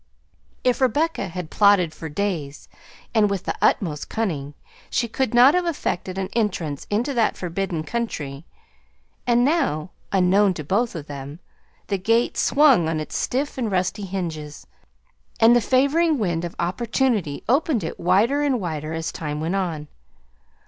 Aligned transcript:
If 0.63 0.81
Rebecca 0.81 1.27
had 1.27 1.51
plotted 1.51 1.93
for 1.93 2.09
days, 2.09 2.67
and 3.13 3.29
with 3.29 3.43
the 3.43 3.53
utmost 3.61 4.09
cunning, 4.09 4.55
she 4.89 5.07
could 5.07 5.31
not 5.31 5.53
have 5.53 5.67
effected 5.67 6.17
an 6.17 6.29
entrance 6.33 6.87
into 6.89 7.13
that 7.13 7.37
forbidden 7.37 7.83
country, 7.83 8.43
and 9.27 9.45
now, 9.45 9.91
unknown 10.11 10.55
to 10.55 10.63
both 10.63 10.95
of 10.95 11.05
them, 11.05 11.39
the 11.85 11.99
gate 11.99 12.35
swung 12.35 12.89
on 12.89 12.99
its 12.99 13.15
stiff 13.15 13.59
and 13.59 13.71
rusty 13.71 14.05
hinges, 14.05 14.65
and 15.39 15.55
the 15.55 15.61
favoring 15.61 16.17
wind 16.17 16.45
of 16.45 16.55
opportunity 16.57 17.43
opened 17.47 17.83
it 17.83 17.99
wider 17.99 18.41
and 18.41 18.59
wider 18.59 18.93
as 18.93 19.11
time 19.11 19.39
went 19.39 19.53
on. 19.55 19.87